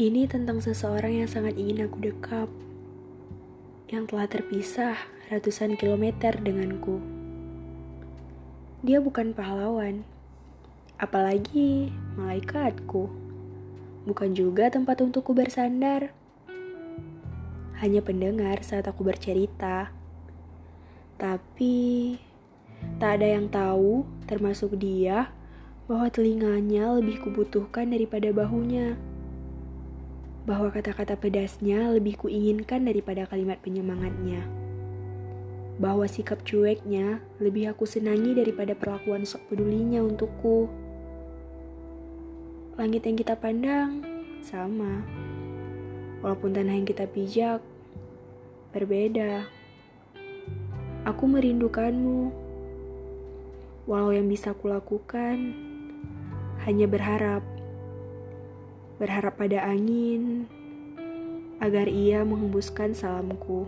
Ini 0.00 0.24
tentang 0.32 0.64
seseorang 0.64 1.12
yang 1.12 1.28
sangat 1.28 1.60
ingin 1.60 1.84
aku 1.84 2.00
dekap, 2.00 2.48
yang 3.92 4.08
telah 4.08 4.24
terpisah 4.24 4.96
ratusan 5.28 5.76
kilometer 5.76 6.40
denganku. 6.40 7.04
Dia 8.80 8.96
bukan 9.04 9.36
pahlawan, 9.36 10.00
apalagi 10.96 11.92
malaikatku. 12.16 13.12
Bukan 14.08 14.32
juga 14.32 14.72
tempat 14.72 15.04
untukku 15.04 15.36
bersandar. 15.36 16.16
Hanya 17.84 18.00
pendengar 18.00 18.64
saat 18.64 18.88
aku 18.88 19.04
bercerita. 19.04 19.92
Tapi 21.20 22.16
tak 22.96 23.20
ada 23.20 23.36
yang 23.36 23.52
tahu, 23.52 24.08
termasuk 24.24 24.80
dia, 24.80 25.28
bahwa 25.84 26.08
telinganya 26.08 26.88
lebih 26.96 27.20
kubutuhkan 27.20 27.92
daripada 27.92 28.32
bahunya 28.32 29.09
bahwa 30.50 30.66
kata-kata 30.74 31.14
pedasnya 31.14 31.94
lebih 31.94 32.26
kuinginkan 32.26 32.82
daripada 32.82 33.22
kalimat 33.30 33.62
penyemangatnya. 33.62 34.42
Bahwa 35.78 36.10
sikap 36.10 36.42
cueknya 36.42 37.22
lebih 37.38 37.70
aku 37.70 37.86
senangi 37.86 38.34
daripada 38.34 38.74
perlakuan 38.74 39.22
sok 39.22 39.46
pedulinya 39.46 40.02
untukku. 40.02 40.66
Langit 42.74 43.06
yang 43.06 43.14
kita 43.14 43.38
pandang 43.38 44.02
sama. 44.42 45.06
Walaupun 46.18 46.50
tanah 46.50 46.74
yang 46.74 46.86
kita 46.90 47.06
pijak 47.06 47.62
berbeda. 48.74 49.46
Aku 51.06 51.30
merindukanmu. 51.30 52.34
Walau 53.86 54.10
yang 54.10 54.26
bisa 54.26 54.50
kulakukan 54.58 55.54
hanya 56.66 56.90
berharap 56.90 57.46
berharap 59.00 59.40
pada 59.40 59.64
angin 59.64 60.44
agar 61.56 61.88
ia 61.88 62.20
menghembuskan 62.20 62.92
salamku. 62.92 63.64